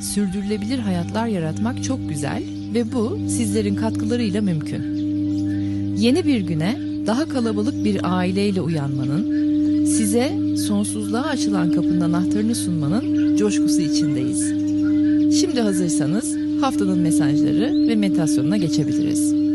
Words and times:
sürdürülebilir 0.00 0.78
hayatlar 0.78 1.26
yaratmak 1.26 1.84
çok 1.84 2.08
güzel 2.08 2.42
ve 2.74 2.92
bu 2.92 3.18
sizlerin 3.28 3.74
katkılarıyla 3.74 4.42
mümkün. 4.42 4.98
Yeni 5.96 6.26
bir 6.26 6.40
güne 6.40 6.78
daha 7.06 7.28
kalabalık 7.28 7.84
bir 7.84 8.18
aileyle 8.18 8.60
uyanmanın, 8.60 9.38
size 9.84 10.32
sonsuzluğa 10.56 11.22
açılan 11.22 11.72
kapının 11.72 12.00
anahtarını 12.00 12.54
sunmanın 12.54 13.36
coşkusu 13.36 13.80
içindeyiz. 13.80 14.68
Şimdi 15.40 15.60
hazırsanız 15.60 16.36
haftanın 16.60 16.98
mesajları 16.98 17.88
ve 17.88 17.94
meditasyonuna 17.94 18.56
geçebiliriz. 18.56 19.47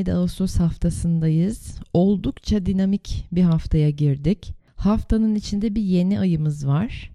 11-17 0.00 0.12
Ağustos 0.12 0.56
haftasındayız. 0.56 1.80
Oldukça 1.92 2.66
dinamik 2.66 3.26
bir 3.32 3.42
haftaya 3.42 3.90
girdik. 3.90 4.54
Haftanın 4.76 5.34
içinde 5.34 5.74
bir 5.74 5.82
yeni 5.82 6.20
ayımız 6.20 6.66
var. 6.66 7.10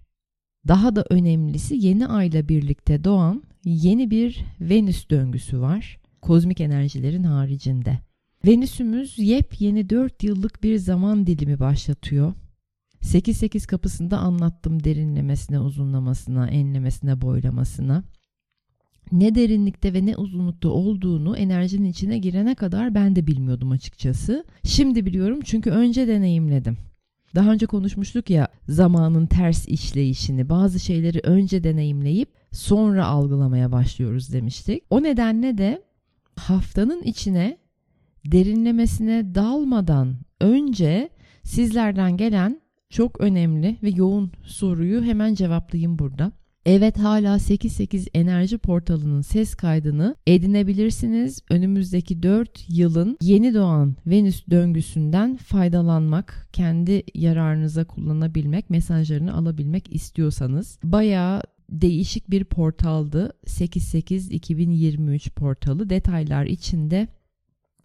Daha 0.68 0.96
da 0.96 1.06
önemlisi 1.10 1.76
yeni 1.76 2.08
ayla 2.08 2.50
birlikte 2.50 3.04
doğan 3.04 3.44
yeni 3.66 4.12
bir 4.12 4.40
Venüs 4.62 5.10
döngüsü 5.10 5.60
var. 5.60 5.98
Kozmik 6.22 6.62
enerjilerin 6.62 7.24
haricinde. 7.24 8.00
Venüsümüz 8.46 9.20
yepyeni 9.20 9.90
4 9.90 10.24
yıllık 10.24 10.64
bir 10.64 10.78
zaman 10.78 11.28
dilimi 11.28 11.60
başlatıyor. 11.60 12.34
8-8 13.02 13.68
kapısında 13.68 14.18
anlattım 14.18 14.84
derinlemesine, 14.84 15.60
uzunlamasına, 15.60 16.48
enlemesine, 16.48 17.22
boylamasına 17.22 18.04
ne 19.12 19.36
derinlikte 19.36 19.94
ve 19.94 20.06
ne 20.06 20.16
uzunlukta 20.16 20.70
olduğunu 20.70 21.38
enerjinin 21.38 21.90
içine 21.90 22.18
girene 22.18 22.56
kadar 22.56 22.96
ben 22.96 23.16
de 23.16 23.28
bilmiyordum 23.28 23.72
açıkçası. 23.72 24.46
Şimdi 24.64 25.06
biliyorum 25.06 25.40
çünkü 25.44 25.70
önce 25.70 26.08
deneyimledim. 26.08 26.78
Daha 27.36 27.52
önce 27.52 27.66
konuşmuştuk 27.66 28.30
ya 28.30 28.48
zamanın 28.68 29.26
ters 29.26 29.68
işleyişini, 29.68 30.50
bazı 30.50 30.80
şeyleri 30.80 31.20
önce 31.20 31.64
deneyimleyip 31.64 32.30
sonra 32.52 33.06
algılamaya 33.06 33.72
başlıyoruz 33.72 34.34
demiştik. 34.34 34.84
O 34.90 35.04
nedenle 35.04 35.58
de 35.58 35.82
haftanın 36.36 37.02
içine 37.04 37.58
derinlemesine 38.26 39.36
dalmadan 39.36 40.16
önce 40.42 41.10
sizlerden 41.44 42.18
gelen 42.18 42.62
çok 42.90 43.22
önemli 43.22 43.78
ve 43.84 43.90
yoğun 43.90 44.32
soruyu 44.44 45.04
hemen 45.04 45.34
cevaplayayım 45.34 46.00
burada. 46.00 46.32
Evet 46.66 47.00
hala 47.00 47.40
88 47.40 48.08
enerji 48.14 48.58
portalının 48.58 49.22
ses 49.22 49.56
kaydını 49.56 50.16
edinebilirsiniz. 50.28 51.42
Önümüzdeki 51.50 52.24
4 52.24 52.66
yılın 52.70 53.18
yeni 53.22 53.54
doğan 53.54 53.96
Venüs 54.08 54.44
döngüsünden 54.50 55.38
faydalanmak, 55.38 56.48
kendi 56.54 57.04
yararınıza 57.16 57.86
kullanabilmek, 57.86 58.70
mesajlarını 58.70 59.34
alabilmek 59.34 59.96
istiyorsanız 59.96 60.80
bayağı 60.84 61.42
değişik 61.70 62.32
bir 62.32 62.44
portaldı. 62.44 63.34
88 63.46 64.32
2023 64.32 65.32
portalı 65.36 65.90
detaylar 65.90 66.46
içinde 66.46 67.08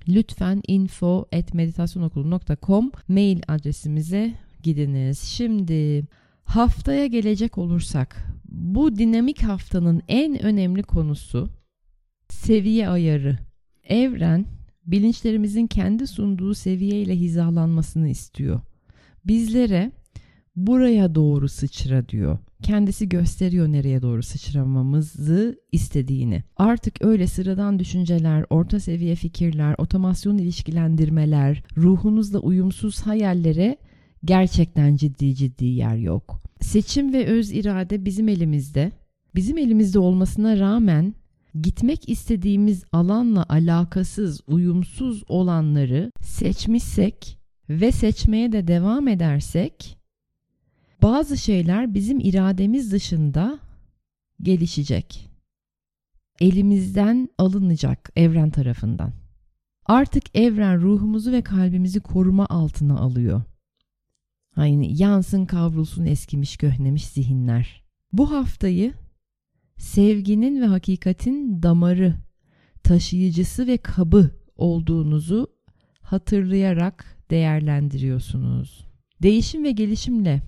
lütfen 0.09 0.63
info 0.67 1.27
at 1.33 1.55
meditasyonokulu.com 1.55 2.93
mail 3.09 3.41
adresimize 3.49 4.35
gidiniz. 4.63 5.19
Şimdi 5.19 6.07
haftaya 6.45 7.07
gelecek 7.07 7.59
olursak 7.59 8.40
bu 8.51 8.97
dinamik 8.97 9.43
haftanın 9.43 10.03
en 10.09 10.43
önemli 10.43 10.83
konusu 10.83 11.49
seviye 12.29 12.89
ayarı. 12.89 13.39
Evren 13.85 14.47
bilinçlerimizin 14.87 15.67
kendi 15.67 16.07
sunduğu 16.07 16.55
seviyeyle 16.55 17.17
hizalanmasını 17.17 18.09
istiyor. 18.09 18.61
Bizlere 19.25 19.93
buraya 20.57 21.15
doğru 21.15 21.49
sıçra 21.49 22.09
diyor. 22.09 22.39
Kendisi 22.63 23.09
gösteriyor 23.09 23.69
nereye 23.69 24.03
doğru 24.03 24.23
sıçramamızı 24.23 25.59
istediğini. 25.73 26.43
Artık 26.57 27.05
öyle 27.05 27.27
sıradan 27.27 27.79
düşünceler, 27.79 28.45
orta 28.51 28.81
seviye 28.81 29.15
fikirler, 29.15 29.75
otomasyon 29.79 30.39
ilişkilendirmeler, 30.39 31.63
ruhunuzla 31.77 32.39
uyumsuz 32.39 33.01
hayallere 33.01 33.77
gerçekten 34.25 34.97
ciddi 34.97 35.35
ciddi 35.35 35.65
yer 35.65 35.97
yok. 35.97 36.43
Seçim 36.61 37.13
ve 37.13 37.27
öz 37.27 37.53
irade 37.53 38.05
bizim 38.05 38.29
elimizde. 38.29 38.93
Bizim 39.35 39.59
elimizde 39.59 39.99
olmasına 39.99 40.59
rağmen 40.59 41.15
gitmek 41.63 42.09
istediğimiz 42.09 42.85
alanla 42.93 43.47
alakasız, 43.49 44.41
uyumsuz 44.47 45.25
olanları 45.29 46.13
seçmişsek 46.23 47.39
ve 47.71 47.93
seçmeye 47.93 48.53
de 48.53 48.67
devam 48.67 49.09
edersek 49.09 49.99
bazı 51.03 51.37
şeyler 51.37 51.95
bizim 51.95 52.21
irademiz 52.21 52.93
dışında 52.93 53.59
gelişecek. 54.43 55.31
Elimizden 56.41 57.29
alınacak 57.39 58.11
evren 58.17 58.51
tarafından. 58.51 59.13
Artık 59.87 60.25
evren 60.35 60.81
ruhumuzu 60.81 61.33
ve 61.33 61.43
kalbimizi 61.43 62.01
koruma 62.01 62.47
altına 62.47 62.99
alıyor. 62.99 63.43
Hani 64.55 65.03
yansın 65.03 65.47
kavrulsun 65.47 66.05
eskimiş 66.05 66.57
göhnemiş 66.57 67.07
zihinler. 67.07 67.83
Bu 68.13 68.31
haftayı 68.31 68.95
sevginin 69.77 70.63
ve 70.63 70.67
hakikatin 70.67 71.63
damarı, 71.63 72.15
taşıyıcısı 72.83 73.67
ve 73.67 73.77
kabı 73.79 74.31
olduğunuzu 74.57 75.47
hatırlayarak 76.01 77.17
değerlendiriyorsunuz. 77.31 78.87
Değişim 79.23 79.65
ve 79.65 79.71
gelişimle, 79.71 80.43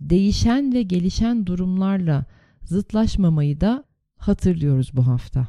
değişen 0.00 0.74
ve 0.74 0.82
gelişen 0.82 1.46
durumlarla 1.46 2.24
zıtlaşmamayı 2.62 3.60
da 3.60 3.84
hatırlıyoruz 4.16 4.96
bu 4.96 5.06
hafta. 5.06 5.48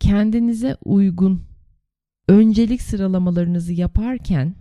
Kendinize 0.00 0.76
uygun 0.84 1.42
öncelik 2.28 2.82
sıralamalarınızı 2.82 3.72
yaparken 3.72 4.54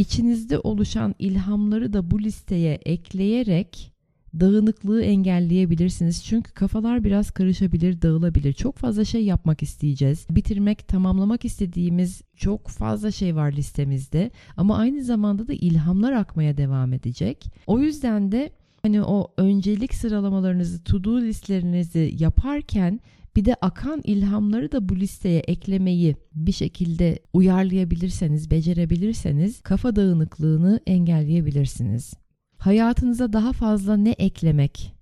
İçinizde 0.00 0.58
oluşan 0.58 1.14
ilhamları 1.18 1.92
da 1.92 2.10
bu 2.10 2.20
listeye 2.20 2.74
ekleyerek 2.74 3.92
dağınıklığı 4.40 5.02
engelleyebilirsiniz. 5.02 6.24
Çünkü 6.24 6.52
kafalar 6.52 7.04
biraz 7.04 7.30
karışabilir, 7.30 8.02
dağılabilir. 8.02 8.52
Çok 8.52 8.76
fazla 8.76 9.04
şey 9.04 9.24
yapmak 9.24 9.62
isteyeceğiz. 9.62 10.26
Bitirmek, 10.30 10.88
tamamlamak 10.88 11.44
istediğimiz 11.44 12.22
çok 12.36 12.68
fazla 12.68 13.10
şey 13.10 13.36
var 13.36 13.52
listemizde. 13.52 14.30
Ama 14.56 14.76
aynı 14.76 15.04
zamanda 15.04 15.46
da 15.46 15.52
ilhamlar 15.52 16.12
akmaya 16.12 16.56
devam 16.56 16.92
edecek. 16.92 17.44
O 17.66 17.78
yüzden 17.78 18.32
de 18.32 18.50
hani 18.82 19.02
o 19.02 19.32
öncelik 19.36 19.94
sıralamalarınızı, 19.94 20.84
to-do 20.84 21.20
listlerinizi 21.20 22.14
yaparken 22.18 23.00
bir 23.36 23.44
de 23.44 23.54
akan 23.54 24.00
ilhamları 24.04 24.72
da 24.72 24.88
bu 24.88 24.96
listeye 24.96 25.40
eklemeyi 25.40 26.16
bir 26.34 26.52
şekilde 26.52 27.18
uyarlayabilirseniz, 27.32 28.50
becerebilirseniz 28.50 29.60
kafa 29.60 29.96
dağınıklığını 29.96 30.80
engelleyebilirsiniz. 30.86 32.14
Hayatınıza 32.58 33.32
daha 33.32 33.52
fazla 33.52 33.96
ne 33.96 34.10
eklemek 34.10 34.94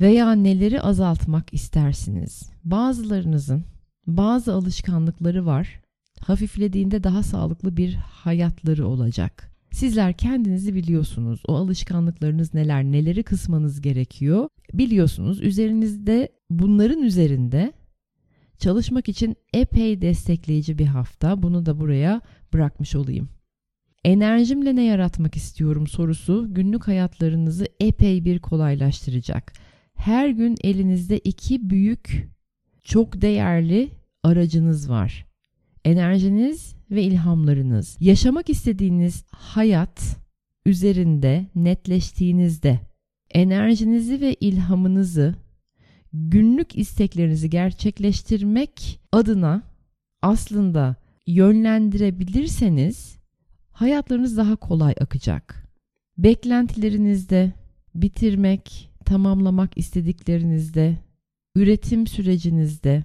veya 0.00 0.32
neleri 0.32 0.80
azaltmak 0.80 1.54
istersiniz? 1.54 2.50
Bazılarınızın 2.64 3.64
bazı 4.06 4.54
alışkanlıkları 4.54 5.46
var. 5.46 5.80
Hafiflediğinde 6.20 7.04
daha 7.04 7.22
sağlıklı 7.22 7.76
bir 7.76 7.94
hayatları 7.94 8.86
olacak. 8.86 9.56
Sizler 9.70 10.12
kendinizi 10.12 10.74
biliyorsunuz. 10.74 11.42
O 11.48 11.54
alışkanlıklarınız 11.54 12.54
neler, 12.54 12.84
neleri 12.84 13.22
kısmanız 13.22 13.80
gerekiyor 13.80 14.48
biliyorsunuz. 14.72 15.42
Üzerinizde 15.42 16.28
bunların 16.50 17.02
üzerinde 17.02 17.72
çalışmak 18.58 19.08
için 19.08 19.36
epey 19.54 20.02
destekleyici 20.02 20.78
bir 20.78 20.86
hafta. 20.86 21.42
Bunu 21.42 21.66
da 21.66 21.80
buraya 21.80 22.20
bırakmış 22.52 22.94
olayım. 22.94 23.28
Enerjimle 24.04 24.76
ne 24.76 24.84
yaratmak 24.84 25.36
istiyorum 25.36 25.86
sorusu 25.86 26.54
günlük 26.54 26.88
hayatlarınızı 26.88 27.66
epey 27.80 28.24
bir 28.24 28.38
kolaylaştıracak. 28.38 29.52
Her 29.94 30.28
gün 30.28 30.56
elinizde 30.64 31.18
iki 31.18 31.70
büyük, 31.70 32.28
çok 32.84 33.22
değerli 33.22 33.90
aracınız 34.22 34.90
var. 34.90 35.26
enerjiniz 35.84 36.76
ve 36.90 37.02
ilhamlarınız 37.02 37.96
yaşamak 38.00 38.50
istediğiniz 38.50 39.24
hayat 39.30 40.16
üzerinde 40.66 41.46
netleştiğinizde 41.54 42.80
enerjinizi 43.30 44.20
ve 44.20 44.34
ilhamınızı 44.34 45.34
günlük 46.16 46.78
isteklerinizi 46.78 47.50
gerçekleştirmek 47.50 49.00
adına 49.12 49.62
aslında 50.22 50.96
yönlendirebilirseniz 51.26 53.16
hayatlarınız 53.70 54.36
daha 54.36 54.56
kolay 54.56 54.94
akacak. 55.00 55.66
Beklentilerinizde 56.18 57.52
bitirmek, 57.94 58.90
tamamlamak 59.04 59.78
istediklerinizde, 59.78 60.96
üretim 61.54 62.06
sürecinizde, 62.06 63.04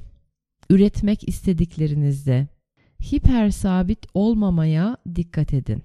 üretmek 0.70 1.28
istediklerinizde 1.28 2.48
hiper 3.12 3.50
sabit 3.50 4.06
olmamaya 4.14 4.98
dikkat 5.16 5.54
edin. 5.54 5.84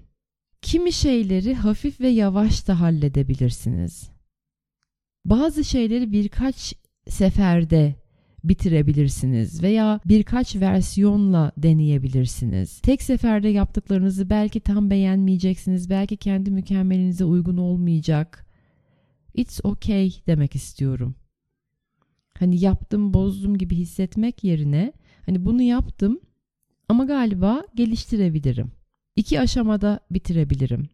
Kimi 0.61 0.93
şeyleri 0.93 1.55
hafif 1.55 2.01
ve 2.01 2.07
yavaş 2.07 2.67
da 2.67 2.79
halledebilirsiniz. 2.79 4.09
Bazı 5.25 5.63
şeyleri 5.63 6.11
birkaç 6.11 6.73
seferde 7.09 7.95
bitirebilirsiniz 8.43 9.63
veya 9.63 9.99
birkaç 10.05 10.55
versiyonla 10.55 11.51
deneyebilirsiniz. 11.57 12.79
Tek 12.79 13.01
seferde 13.01 13.47
yaptıklarınızı 13.47 14.29
belki 14.29 14.59
tam 14.59 14.89
beğenmeyeceksiniz, 14.89 15.89
belki 15.89 16.17
kendi 16.17 16.51
mükemmelinize 16.51 17.25
uygun 17.25 17.57
olmayacak. 17.57 18.45
It's 19.33 19.59
okay 19.63 20.11
demek 20.27 20.55
istiyorum. 20.55 21.15
Hani 22.39 22.63
yaptım, 22.63 23.13
bozdum 23.13 23.57
gibi 23.57 23.75
hissetmek 23.75 24.43
yerine 24.43 24.93
hani 25.25 25.45
bunu 25.45 25.61
yaptım 25.61 26.19
ama 26.89 27.05
galiba 27.05 27.63
geliştirebilirim. 27.75 28.71
İki 29.15 29.39
aşamada 29.39 29.99
bitirebilirim. 30.11 30.89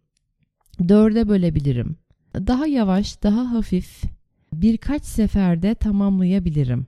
Dörde 0.87 1.27
bölebilirim. 1.27 1.95
Daha 2.35 2.67
yavaş, 2.67 3.23
daha 3.23 3.51
hafif 3.51 4.03
birkaç 4.61 5.05
seferde 5.05 5.75
tamamlayabilirim. 5.75 6.87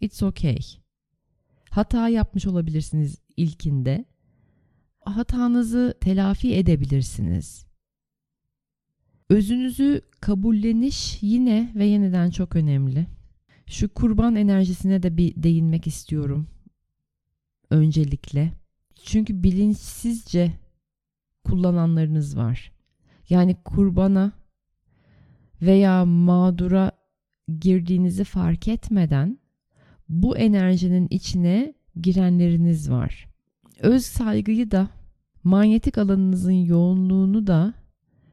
It's 0.00 0.22
okay. 0.22 0.58
Hata 1.70 2.08
yapmış 2.08 2.46
olabilirsiniz 2.46 3.18
ilkinde. 3.36 4.04
Hatanızı 5.00 5.94
telafi 6.00 6.54
edebilirsiniz. 6.54 7.66
Özünüzü 9.28 10.00
kabulleniş 10.20 11.22
yine 11.22 11.72
ve 11.74 11.84
yeniden 11.84 12.30
çok 12.30 12.56
önemli. 12.56 13.06
Şu 13.66 13.94
kurban 13.94 14.36
enerjisine 14.36 15.02
de 15.02 15.16
bir 15.16 15.42
değinmek 15.42 15.86
istiyorum. 15.86 16.46
Öncelikle. 17.70 18.52
Çünkü 19.04 19.42
bilinçsizce 19.42 20.52
kullananlarınız 21.44 22.36
var. 22.36 22.72
Yani 23.28 23.56
kurbana 23.64 24.32
veya 25.62 26.04
mağdura 26.04 26.92
girdiğinizi 27.60 28.24
fark 28.24 28.68
etmeden 28.68 29.38
bu 30.08 30.36
enerjinin 30.36 31.06
içine 31.10 31.74
girenleriniz 32.00 32.90
var. 32.90 33.28
Öz 33.80 34.04
saygıyı 34.04 34.70
da 34.70 34.88
manyetik 35.44 35.98
alanınızın 35.98 36.52
yoğunluğunu 36.52 37.46
da 37.46 37.74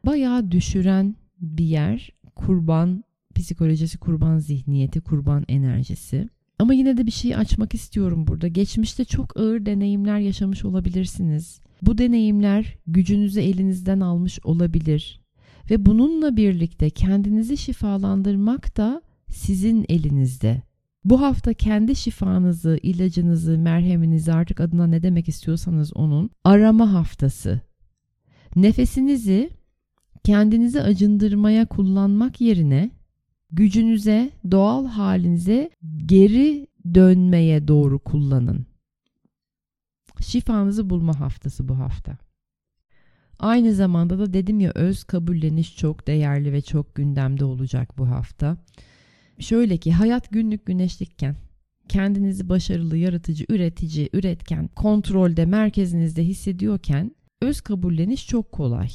bayağı 0.05 0.51
düşüren 0.51 1.15
bir 1.41 1.65
yer. 1.65 2.11
Kurban 2.35 3.03
psikolojisi, 3.35 3.97
kurban 3.97 4.37
zihniyeti, 4.37 5.01
kurban 5.01 5.45
enerjisi. 5.47 6.29
Ama 6.59 6.73
yine 6.73 6.97
de 6.97 7.05
bir 7.05 7.11
şey 7.11 7.35
açmak 7.35 7.73
istiyorum 7.73 8.27
burada. 8.27 8.47
Geçmişte 8.47 9.05
çok 9.05 9.37
ağır 9.37 9.65
deneyimler 9.65 10.19
yaşamış 10.19 10.65
olabilirsiniz. 10.65 11.61
Bu 11.81 11.97
deneyimler 11.97 12.75
gücünüzü 12.87 13.39
elinizden 13.41 13.99
almış 13.99 14.39
olabilir. 14.43 15.21
Ve 15.69 15.85
bununla 15.85 16.37
birlikte 16.37 16.89
kendinizi 16.89 17.57
şifalandırmak 17.57 18.77
da 18.77 19.01
sizin 19.29 19.85
elinizde. 19.89 20.61
Bu 21.05 21.21
hafta 21.21 21.53
kendi 21.53 21.95
şifanızı, 21.95 22.79
ilacınızı, 22.83 23.57
merheminizi 23.57 24.33
artık 24.33 24.59
adına 24.59 24.87
ne 24.87 25.03
demek 25.03 25.29
istiyorsanız 25.29 25.95
onun 25.95 26.29
arama 26.43 26.93
haftası. 26.93 27.61
Nefesinizi 28.55 29.49
kendinizi 30.23 30.81
acındırmaya 30.81 31.65
kullanmak 31.65 32.41
yerine 32.41 32.91
gücünüze, 33.51 34.31
doğal 34.51 34.85
halinize 34.85 35.69
geri 36.05 36.67
dönmeye 36.93 37.67
doğru 37.67 37.99
kullanın. 37.99 38.65
Şifanızı 40.21 40.89
bulma 40.89 41.19
haftası 41.19 41.67
bu 41.67 41.79
hafta. 41.79 42.28
Aynı 43.39 43.73
zamanda 43.73 44.19
da 44.19 44.33
dedim 44.33 44.59
ya 44.59 44.71
öz 44.75 45.03
kabulleniş 45.03 45.77
çok 45.77 46.07
değerli 46.07 46.53
ve 46.53 46.61
çok 46.61 46.95
gündemde 46.95 47.45
olacak 47.45 47.97
bu 47.97 48.09
hafta. 48.09 48.57
Şöyle 49.39 49.77
ki 49.77 49.91
hayat 49.91 50.31
günlük 50.31 50.65
güneşlikken 50.65 51.35
kendinizi 51.89 52.49
başarılı, 52.49 52.97
yaratıcı, 52.97 53.45
üretici, 53.49 54.09
üretken, 54.13 54.67
kontrolde, 54.67 55.45
merkezinizde 55.45 56.23
hissediyorken 56.23 57.11
öz 57.41 57.61
kabulleniş 57.61 58.27
çok 58.27 58.51
kolay. 58.51 58.89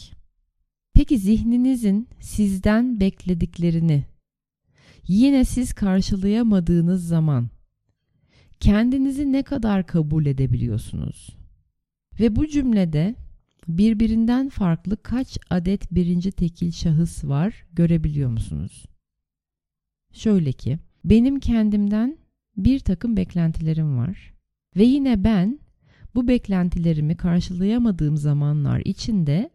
Peki 0.94 1.18
zihninizin 1.18 2.08
sizden 2.20 3.00
beklediklerini 3.00 4.04
yine 5.08 5.44
siz 5.44 5.72
karşılayamadığınız 5.72 7.08
zaman 7.08 7.48
kendinizi 8.60 9.32
ne 9.32 9.42
kadar 9.42 9.86
kabul 9.86 10.26
edebiliyorsunuz? 10.26 11.36
Ve 12.20 12.36
bu 12.36 12.46
cümlede 12.46 13.14
birbirinden 13.68 14.48
farklı 14.48 15.02
kaç 15.02 15.38
adet 15.50 15.92
birinci 15.92 16.32
tekil 16.32 16.72
şahıs 16.72 17.24
var 17.24 17.66
görebiliyor 17.72 18.30
musunuz? 18.30 18.86
Şöyle 20.12 20.52
ki 20.52 20.78
benim 21.04 21.40
kendimden 21.40 22.18
bir 22.56 22.78
takım 22.78 23.16
beklentilerim 23.16 23.98
var 23.98 24.34
ve 24.76 24.84
yine 24.84 25.24
ben 25.24 25.58
bu 26.14 26.28
beklentilerimi 26.28 27.16
karşılayamadığım 27.16 28.16
zamanlar 28.16 28.80
içinde 28.84 29.50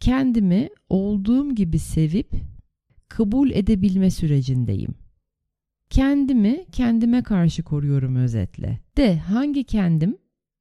kendimi 0.00 0.68
olduğum 0.88 1.54
gibi 1.54 1.78
sevip 1.78 2.32
kabul 3.08 3.50
edebilme 3.50 4.10
sürecindeyim. 4.10 4.94
Kendimi 5.90 6.66
kendime 6.72 7.22
karşı 7.22 7.62
koruyorum 7.62 8.16
özetle. 8.16 8.80
De 8.96 9.18
hangi 9.18 9.64
kendim 9.64 10.16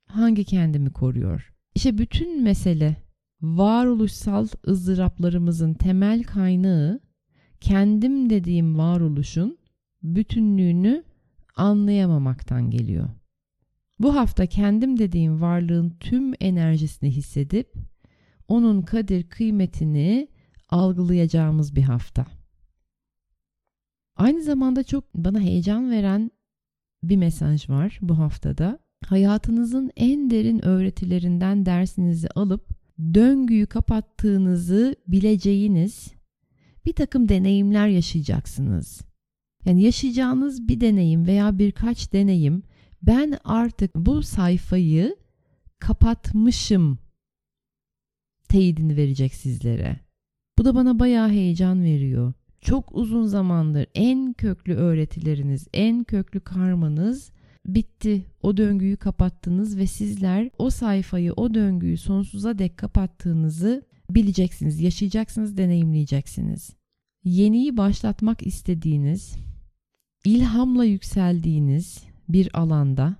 hangi 0.08 0.44
kendimi 0.44 0.90
koruyor? 0.90 1.51
İşte 1.76 1.98
bütün 1.98 2.44
mesele 2.44 2.96
varoluşsal 3.42 4.48
ızdıraplarımızın 4.68 5.74
temel 5.74 6.24
kaynağı 6.24 7.00
kendim 7.62 8.30
dediğim 8.30 8.78
varoluşun 8.78 9.58
bütünlüğünü 10.04 11.04
anlayamamaktan 11.56 12.70
geliyor. 12.70 13.10
Bu 14.00 14.16
hafta 14.16 14.46
kendim 14.46 15.00
dediğim 15.00 15.42
varlığın 15.42 15.90
tüm 15.90 16.34
enerjisini 16.40 17.12
hissedip 17.12 17.74
onun 18.48 18.82
kadir 18.82 19.30
kıymetini 19.30 20.28
algılayacağımız 20.70 21.76
bir 21.76 21.84
hafta. 21.84 22.26
Aynı 24.16 24.44
zamanda 24.44 24.84
çok 24.84 25.16
bana 25.16 25.40
heyecan 25.40 25.92
veren 25.92 26.32
bir 27.04 27.18
mesaj 27.18 27.70
var 27.70 28.00
bu 28.02 28.18
haftada. 28.18 28.80
Hayatınızın 29.12 29.92
en 29.96 30.30
derin 30.30 30.66
öğretilerinden 30.66 31.66
dersinizi 31.66 32.30
alıp 32.30 32.70
döngüyü 33.14 33.66
kapattığınızı 33.66 34.96
bileceğiniz 35.08 36.14
bir 36.86 36.94
takım 36.94 37.30
deneyimler 37.30 37.88
yaşayacaksınız. 37.88 39.02
Yani 39.66 39.84
yaşayacağınız 39.84 40.68
bir 40.68 40.82
deneyim 40.82 41.28
veya 41.28 41.60
birkaç 41.60 42.14
deneyim 42.14 42.64
ben 43.04 43.38
artık 43.44 43.96
bu 43.96 44.24
sayfayı 44.24 45.16
kapatmışım 45.80 47.00
teyidini 48.50 48.98
verecek 48.98 49.34
sizlere. 49.34 50.00
Bu 50.58 50.66
da 50.66 50.76
bana 50.76 51.00
bayağı 51.00 51.30
heyecan 51.30 51.84
veriyor. 51.84 52.34
Çok 52.62 52.96
uzun 52.96 53.26
zamandır 53.26 53.88
en 53.96 54.34
köklü 54.34 54.74
öğretileriniz, 54.74 55.68
en 55.74 56.04
köklü 56.04 56.40
karmanız 56.40 57.32
bitti. 57.66 58.26
O 58.42 58.58
döngüyü 58.58 58.98
kapattınız 58.98 59.78
ve 59.78 59.88
sizler 59.88 60.50
o 60.58 60.70
sayfayı, 60.70 61.34
o 61.34 61.54
döngüyü 61.54 61.98
sonsuza 61.98 62.58
dek 62.58 62.78
kapattığınızı 62.78 63.84
bileceksiniz, 64.10 64.82
yaşayacaksınız, 64.82 65.58
deneyimleyeceksiniz. 65.58 66.70
Yeniyi 67.24 67.78
başlatmak 67.78 68.48
istediğiniz, 68.48 69.36
ilhamla 70.26 70.86
yükseldiğiniz 70.86 72.04
bir 72.30 72.60
alanda 72.60 73.16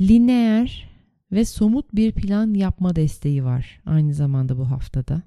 lineer 0.00 0.90
ve 1.32 1.44
somut 1.44 1.94
bir 1.94 2.12
plan 2.12 2.54
yapma 2.54 2.96
desteği 2.96 3.44
var 3.44 3.80
aynı 3.86 4.14
zamanda 4.14 4.58
bu 4.58 4.70
haftada. 4.70 5.22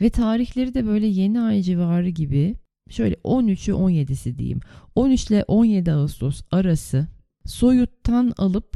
Ve 0.00 0.10
tarihleri 0.10 0.74
de 0.74 0.86
böyle 0.86 1.06
yeni 1.06 1.40
ay 1.40 1.62
civarı 1.62 2.08
gibi 2.08 2.56
şöyle 2.90 3.14
13'ü 3.14 3.72
17'si 3.72 4.38
diyeyim. 4.38 4.60
13 4.94 5.30
ile 5.30 5.44
17 5.48 5.92
Ağustos 5.92 6.42
arası 6.50 7.06
soyuttan 7.46 8.32
alıp 8.38 8.74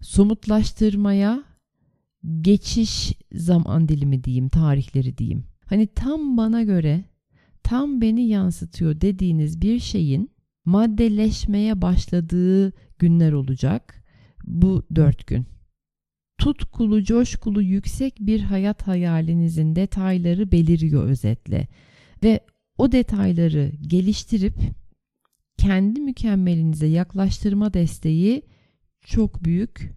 somutlaştırmaya 0.00 1.44
geçiş 2.40 3.12
zaman 3.32 3.88
dilimi 3.88 4.24
diyeyim, 4.24 4.48
tarihleri 4.48 5.18
diyeyim. 5.18 5.44
Hani 5.66 5.86
tam 5.86 6.36
bana 6.36 6.62
göre, 6.62 7.04
tam 7.62 8.00
beni 8.00 8.28
yansıtıyor 8.28 9.00
dediğiniz 9.00 9.62
bir 9.62 9.78
şeyin 9.78 10.30
maddeleşmeye 10.64 11.82
başladığı 11.82 12.72
günler 12.98 13.32
olacak 13.32 14.04
bu 14.44 14.82
dört 14.94 15.26
gün. 15.26 15.46
Tutkulu, 16.38 17.04
coşkulu, 17.04 17.62
yüksek 17.62 18.14
bir 18.20 18.40
hayat 18.40 18.86
hayalinizin 18.86 19.76
detayları 19.76 20.52
beliriyor 20.52 21.04
özetle. 21.04 21.68
Ve 22.24 22.40
o 22.78 22.92
detayları 22.92 23.72
geliştirip 23.82 24.54
kendi 25.58 26.00
mükemmelinize 26.00 26.86
yaklaştırma 26.86 27.74
desteği 27.74 28.42
çok 29.00 29.44
büyük 29.44 29.92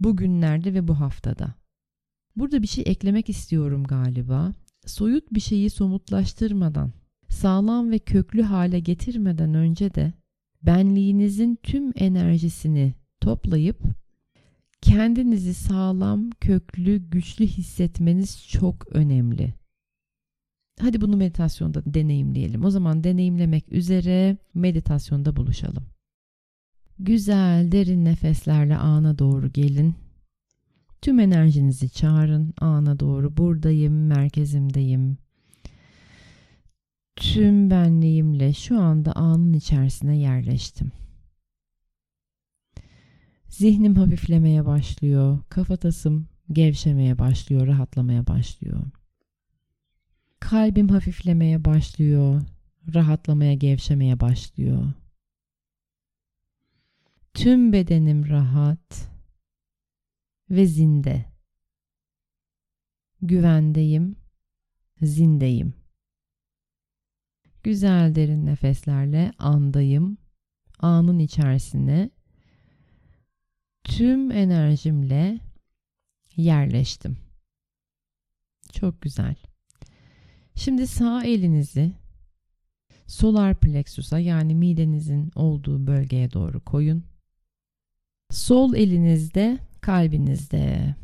bugünlerde 0.00 0.74
ve 0.74 0.88
bu 0.88 1.00
haftada. 1.00 1.54
Burada 2.36 2.62
bir 2.62 2.66
şey 2.66 2.84
eklemek 2.86 3.28
istiyorum 3.28 3.84
galiba. 3.84 4.52
Soyut 4.86 5.24
bir 5.32 5.40
şeyi 5.40 5.70
somutlaştırmadan, 5.70 6.92
sağlam 7.28 7.90
ve 7.90 7.98
köklü 7.98 8.42
hale 8.42 8.80
getirmeden 8.80 9.54
önce 9.54 9.94
de 9.94 10.12
benliğinizin 10.62 11.58
tüm 11.62 11.92
enerjisini 11.96 12.94
toplayıp 13.20 13.82
kendinizi 14.80 15.54
sağlam, 15.54 16.30
köklü, 16.30 17.10
güçlü 17.10 17.46
hissetmeniz 17.46 18.48
çok 18.48 18.96
önemli. 18.96 19.54
Hadi 20.80 21.00
bunu 21.00 21.16
meditasyonda 21.16 21.82
deneyimleyelim. 21.86 22.64
O 22.64 22.70
zaman 22.70 23.04
deneyimlemek 23.04 23.72
üzere 23.72 24.36
meditasyonda 24.54 25.36
buluşalım. 25.36 25.86
Güzel 26.98 27.72
derin 27.72 28.04
nefeslerle 28.04 28.76
ana 28.76 29.18
doğru 29.18 29.52
gelin. 29.52 29.94
Tüm 31.02 31.20
enerjinizi 31.20 31.90
çağırın 31.90 32.54
ana 32.60 33.00
doğru. 33.00 33.36
Buradayım, 33.36 34.06
merkezimdeyim. 34.06 35.18
Tüm 37.16 37.70
benliğimle 37.70 38.52
şu 38.52 38.80
anda 38.80 39.12
anın 39.12 39.52
içerisine 39.52 40.18
yerleştim. 40.18 40.92
Zihnim 43.48 43.94
hafiflemeye 43.94 44.66
başlıyor. 44.66 45.38
Kafatasım 45.48 46.28
gevşemeye 46.52 47.18
başlıyor, 47.18 47.66
rahatlamaya 47.66 48.26
başlıyor. 48.26 48.82
Kalbim 50.50 50.88
hafiflemeye 50.88 51.64
başlıyor, 51.64 52.42
rahatlamaya, 52.94 53.54
gevşemeye 53.54 54.20
başlıyor. 54.20 54.92
Tüm 57.34 57.72
bedenim 57.72 58.28
rahat 58.28 59.10
ve 60.50 60.66
zinde. 60.66 61.24
Güvendeyim, 63.22 64.16
zindeyim. 65.02 65.74
Güzel 67.62 68.14
derin 68.14 68.46
nefeslerle 68.46 69.32
andayım. 69.38 70.18
Anın 70.78 71.18
içerisine 71.18 72.10
tüm 73.84 74.30
enerjimle 74.30 75.40
yerleştim. 76.36 77.16
Çok 78.72 79.02
güzel. 79.02 79.45
Şimdi 80.56 80.86
sağ 80.86 81.24
elinizi 81.24 81.92
solar 83.06 83.60
plexus'a 83.60 84.18
yani 84.18 84.54
midenizin 84.54 85.30
olduğu 85.34 85.86
bölgeye 85.86 86.32
doğru 86.32 86.60
koyun. 86.60 87.04
Sol 88.30 88.74
elinizde 88.74 89.58
kalbinizde. 89.80 90.94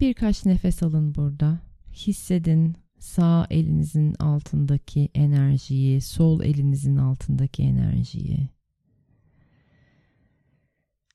Birkaç 0.00 0.46
nefes 0.46 0.82
alın 0.82 1.14
burada. 1.14 1.60
Hissedin 1.92 2.76
sağ 2.98 3.46
elinizin 3.50 4.14
altındaki 4.14 5.08
enerjiyi, 5.14 6.00
sol 6.00 6.40
elinizin 6.40 6.96
altındaki 6.96 7.62
enerjiyi. 7.62 8.48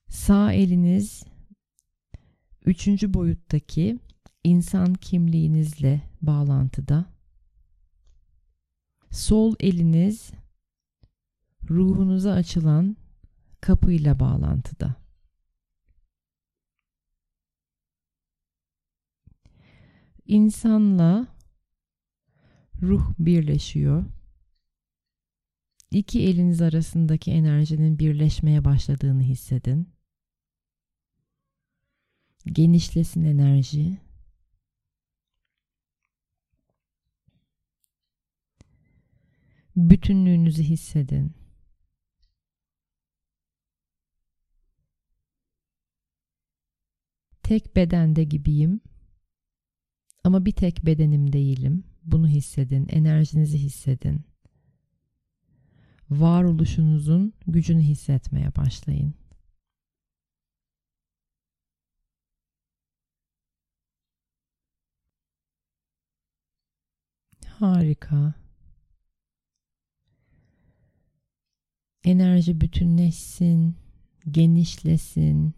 Sağ 0.08 0.52
eliniz 0.52 1.24
üçüncü 2.64 3.14
boyuttaki 3.14 3.98
insan 4.46 4.94
kimliğinizle 4.94 6.02
bağlantıda. 6.22 7.06
Sol 9.10 9.54
eliniz 9.60 10.30
ruhunuza 11.70 12.32
açılan 12.32 12.96
kapıyla 13.60 14.20
bağlantıda. 14.20 14.96
İnsanla 20.26 21.26
ruh 22.82 23.12
birleşiyor. 23.18 24.04
İki 25.90 26.22
eliniz 26.22 26.62
arasındaki 26.62 27.30
enerjinin 27.30 27.98
birleşmeye 27.98 28.64
başladığını 28.64 29.22
hissedin. 29.22 29.88
Genişlesin 32.46 33.24
enerji. 33.24 34.05
Bütünlüğünüzü 39.90 40.62
hissedin. 40.62 41.32
Tek 47.42 47.76
bedende 47.76 48.24
gibiyim. 48.24 48.80
Ama 50.24 50.44
bir 50.46 50.52
tek 50.52 50.86
bedenim 50.86 51.32
değilim. 51.32 51.84
Bunu 52.04 52.28
hissedin, 52.28 52.86
enerjinizi 52.88 53.58
hissedin. 53.58 54.20
Varoluşunuzun 56.10 57.34
gücünü 57.46 57.82
hissetmeye 57.82 58.56
başlayın. 58.56 59.14
Harika. 67.46 68.45
Enerji 72.06 72.60
bütünleşsin, 72.60 73.76
genişlesin. 74.30 75.54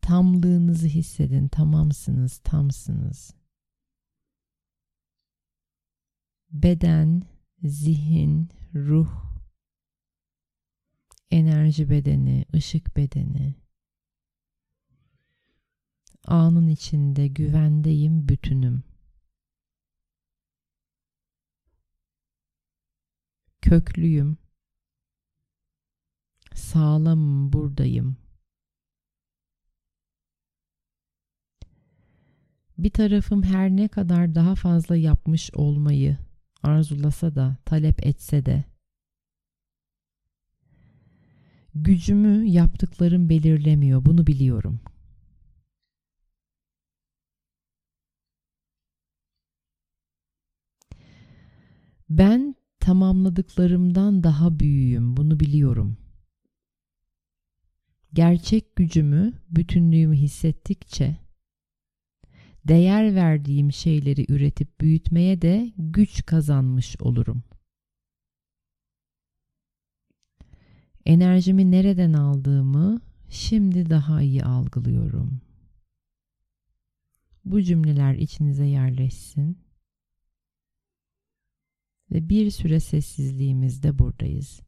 Tamlığınızı 0.00 0.86
hissedin. 0.86 1.48
Tamamsınız, 1.48 2.38
tamsınız. 2.38 3.34
Beden, 6.50 7.22
zihin, 7.62 8.48
ruh, 8.74 9.24
enerji 11.30 11.90
bedeni, 11.90 12.44
ışık 12.54 12.96
bedeni. 12.96 13.54
Anın 16.26 16.68
içinde 16.68 17.28
güvendeyim, 17.28 18.28
bütünüm. 18.28 18.93
Köklüyüm. 23.64 24.38
Sağlamım, 26.54 27.52
buradayım. 27.52 28.16
Bir 32.78 32.90
tarafım 32.90 33.42
her 33.42 33.70
ne 33.70 33.88
kadar 33.88 34.34
daha 34.34 34.54
fazla 34.54 34.96
yapmış 34.96 35.50
olmayı 35.54 36.18
arzulasa 36.62 37.34
da, 37.34 37.56
talep 37.64 38.06
etse 38.06 38.46
de 38.46 38.64
gücümü 41.74 42.44
yaptıklarım 42.44 43.28
belirlemiyor. 43.28 44.04
Bunu 44.04 44.26
biliyorum. 44.26 44.80
Ben 52.10 52.54
tamamladıklarımdan 52.84 54.22
daha 54.22 54.60
büyüğüm. 54.60 55.16
Bunu 55.16 55.40
biliyorum. 55.40 55.96
Gerçek 58.12 58.76
gücümü, 58.76 59.32
bütünlüğümü 59.50 60.16
hissettikçe 60.16 61.16
değer 62.64 63.14
verdiğim 63.14 63.72
şeyleri 63.72 64.32
üretip 64.32 64.80
büyütmeye 64.80 65.42
de 65.42 65.72
güç 65.76 66.26
kazanmış 66.26 66.96
olurum. 67.00 67.42
Enerjimi 71.06 71.70
nereden 71.70 72.12
aldığımı 72.12 73.00
şimdi 73.30 73.90
daha 73.90 74.22
iyi 74.22 74.44
algılıyorum. 74.44 75.40
Bu 77.44 77.62
cümleler 77.62 78.14
içinize 78.14 78.64
yerleşsin. 78.64 79.63
Ve 82.14 82.28
bir 82.28 82.50
süre 82.50 82.80
sessizliğimizde 82.80 83.98
buradayız. 83.98 84.60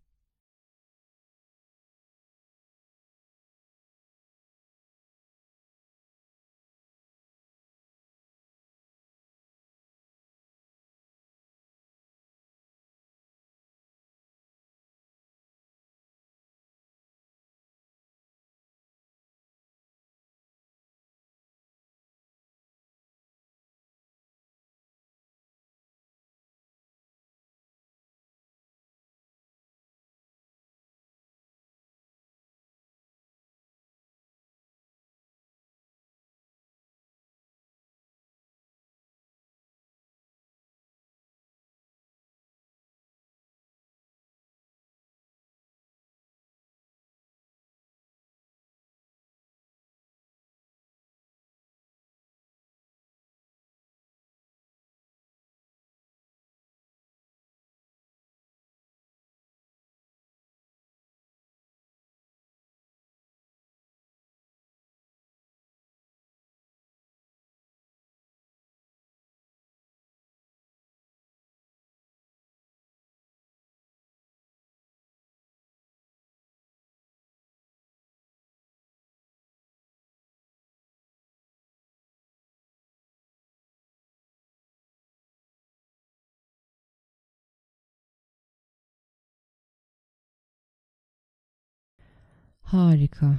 Harika. 92.66 93.38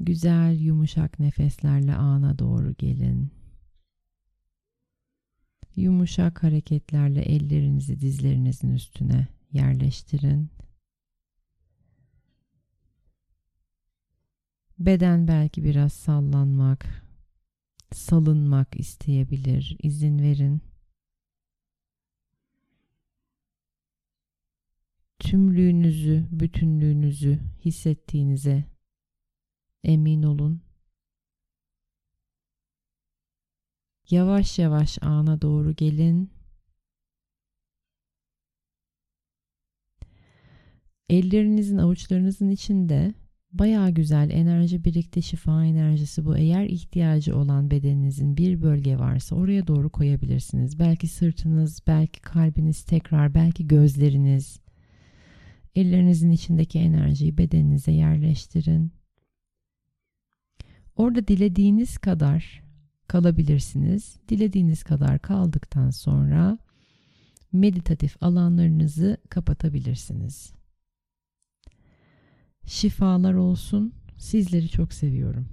Güzel 0.00 0.60
yumuşak 0.60 1.18
nefeslerle 1.20 1.94
ana 1.94 2.38
doğru 2.38 2.74
gelin. 2.78 3.30
Yumuşak 5.76 6.42
hareketlerle 6.42 7.22
ellerinizi 7.22 8.00
dizlerinizin 8.00 8.72
üstüne 8.72 9.28
yerleştirin. 9.52 10.50
Beden 14.78 15.28
belki 15.28 15.64
biraz 15.64 15.92
sallanmak, 15.92 17.04
salınmak 17.92 18.80
isteyebilir. 18.80 19.76
İzin 19.82 20.18
verin. 20.18 20.73
Tümlüğünüzü, 25.34 26.26
bütünlüğünüzü 26.30 27.40
hissettiğinize 27.64 28.64
emin 29.84 30.22
olun. 30.22 30.60
Yavaş 34.10 34.58
yavaş 34.58 34.98
ana 35.02 35.42
doğru 35.42 35.74
gelin. 35.74 36.30
Ellerinizin 41.08 41.78
avuçlarınızın 41.78 42.50
içinde 42.50 43.14
Baya 43.52 43.90
güzel 43.90 44.30
enerji 44.30 44.84
birikti 44.84 45.22
şifa 45.22 45.64
enerjisi 45.64 46.24
bu. 46.24 46.36
Eğer 46.36 46.64
ihtiyacı 46.64 47.36
olan 47.36 47.70
bedeninizin 47.70 48.36
bir 48.36 48.62
bölge 48.62 48.98
varsa 48.98 49.36
oraya 49.36 49.66
doğru 49.66 49.90
koyabilirsiniz. 49.90 50.78
Belki 50.78 51.08
sırtınız, 51.08 51.80
belki 51.86 52.20
kalbiniz 52.20 52.82
tekrar, 52.84 53.34
belki 53.34 53.66
gözleriniz. 53.66 54.63
Ellerinizin 55.74 56.30
içindeki 56.30 56.78
enerjiyi 56.78 57.38
bedeninize 57.38 57.92
yerleştirin. 57.92 58.92
Orada 60.96 61.28
dilediğiniz 61.28 61.98
kadar 61.98 62.62
kalabilirsiniz. 63.08 64.16
Dilediğiniz 64.28 64.82
kadar 64.82 65.18
kaldıktan 65.18 65.90
sonra 65.90 66.58
meditatif 67.52 68.22
alanlarınızı 68.22 69.16
kapatabilirsiniz. 69.30 70.52
Şifalar 72.66 73.34
olsun. 73.34 73.94
Sizleri 74.18 74.68
çok 74.68 74.92
seviyorum. 74.92 75.48